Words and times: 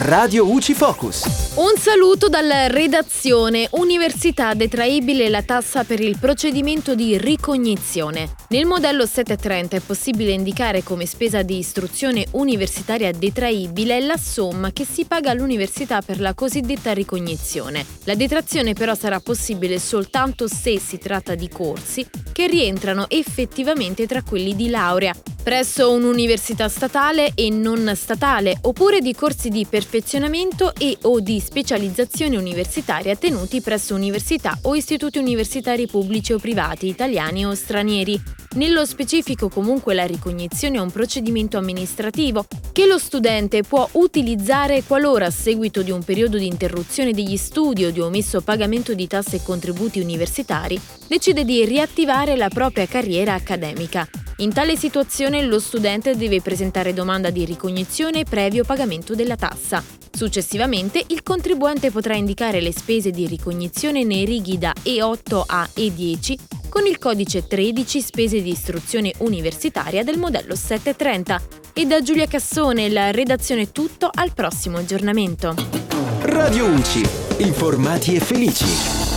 Radio 0.00 0.48
UCI 0.48 0.74
Focus. 0.74 1.54
Un 1.56 1.76
saluto 1.76 2.28
dalla 2.28 2.68
redazione. 2.68 3.66
Università 3.72 4.54
detraibile 4.54 5.28
la 5.28 5.42
tassa 5.42 5.82
per 5.82 5.98
il 5.98 6.16
procedimento 6.20 6.94
di 6.94 7.18
ricognizione. 7.18 8.36
Nel 8.50 8.64
modello 8.64 9.06
730 9.06 9.76
è 9.76 9.80
possibile 9.80 10.30
indicare 10.30 10.84
come 10.84 11.04
spesa 11.04 11.42
di 11.42 11.58
istruzione 11.58 12.26
universitaria 12.32 13.10
detraibile 13.10 13.98
la 13.98 14.16
somma 14.16 14.70
che 14.70 14.84
si 14.84 15.04
paga 15.04 15.32
all'università 15.32 16.00
per 16.00 16.20
la 16.20 16.32
cosiddetta 16.32 16.92
ricognizione. 16.92 17.84
La 18.04 18.14
detrazione 18.14 18.74
però 18.74 18.94
sarà 18.94 19.18
possibile 19.18 19.80
soltanto 19.80 20.46
se 20.46 20.78
si 20.78 20.98
tratta 20.98 21.34
di 21.34 21.48
corsi 21.48 22.06
che 22.30 22.46
rientrano 22.46 23.06
effettivamente 23.08 24.06
tra 24.06 24.22
quelli 24.22 24.54
di 24.54 24.70
laurea 24.70 25.12
presso 25.48 25.90
un'università 25.90 26.68
statale 26.68 27.32
e 27.34 27.48
non 27.48 27.90
statale, 27.94 28.58
oppure 28.64 29.00
di 29.00 29.14
corsi 29.14 29.48
di 29.48 29.64
perfezionamento 29.64 30.74
e 30.74 30.98
o 31.04 31.20
di 31.20 31.40
specializzazione 31.40 32.36
universitaria 32.36 33.16
tenuti 33.16 33.62
presso 33.62 33.94
università 33.94 34.58
o 34.64 34.74
istituti 34.74 35.16
universitari 35.16 35.86
pubblici 35.86 36.34
o 36.34 36.38
privati, 36.38 36.88
italiani 36.88 37.46
o 37.46 37.54
stranieri. 37.54 38.20
Nello 38.56 38.84
specifico 38.84 39.48
comunque 39.48 39.94
la 39.94 40.04
ricognizione 40.04 40.76
è 40.76 40.80
un 40.80 40.90
procedimento 40.90 41.56
amministrativo 41.56 42.44
che 42.70 42.84
lo 42.84 42.98
studente 42.98 43.62
può 43.62 43.88
utilizzare 43.92 44.82
qualora 44.82 45.24
a 45.24 45.30
seguito 45.30 45.80
di 45.80 45.90
un 45.90 46.04
periodo 46.04 46.36
di 46.36 46.46
interruzione 46.46 47.12
degli 47.12 47.38
studi 47.38 47.86
o 47.86 47.90
di 47.90 48.00
omesso 48.00 48.42
pagamento 48.42 48.92
di 48.92 49.06
tasse 49.06 49.36
e 49.36 49.42
contributi 49.42 49.98
universitari 49.98 50.78
decide 51.06 51.46
di 51.46 51.64
riattivare 51.64 52.36
la 52.36 52.50
propria 52.50 52.86
carriera 52.86 53.32
accademica. 53.32 54.06
In 54.40 54.52
tale 54.52 54.76
situazione 54.76 55.42
lo 55.42 55.58
studente 55.58 56.16
deve 56.16 56.40
presentare 56.40 56.92
domanda 56.92 57.30
di 57.30 57.44
ricognizione 57.44 58.22
previo 58.22 58.62
pagamento 58.62 59.16
della 59.16 59.34
tassa. 59.34 59.82
Successivamente 60.12 61.02
il 61.08 61.24
contribuente 61.24 61.90
potrà 61.90 62.14
indicare 62.14 62.60
le 62.60 62.72
spese 62.72 63.10
di 63.10 63.26
ricognizione 63.26 64.04
nei 64.04 64.24
righi 64.24 64.56
da 64.56 64.72
E8 64.80 65.42
a 65.44 65.68
E10 65.74 66.34
con 66.68 66.86
il 66.86 66.98
codice 66.98 67.48
13 67.48 68.00
spese 68.00 68.40
di 68.40 68.50
istruzione 68.50 69.12
universitaria 69.18 70.04
del 70.04 70.18
modello 70.18 70.54
730. 70.54 71.42
E 71.72 71.86
da 71.86 72.00
Giulia 72.00 72.28
Cassone 72.28 72.88
la 72.90 73.10
redazione 73.10 73.72
tutto 73.72 74.08
al 74.12 74.32
prossimo 74.34 74.78
aggiornamento. 74.78 75.56
Radio 76.20 76.66
UCI. 76.66 77.08
Informati 77.38 78.14
e 78.14 78.20
felici. 78.20 79.07